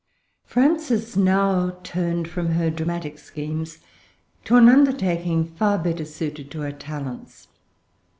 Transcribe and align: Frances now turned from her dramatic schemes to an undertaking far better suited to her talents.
Frances 0.45 1.15
now 1.15 1.77
turned 1.83 2.27
from 2.27 2.53
her 2.53 2.71
dramatic 2.71 3.19
schemes 3.19 3.77
to 4.45 4.55
an 4.55 4.67
undertaking 4.67 5.45
far 5.45 5.77
better 5.77 6.05
suited 6.05 6.49
to 6.49 6.61
her 6.61 6.71
talents. 6.71 7.49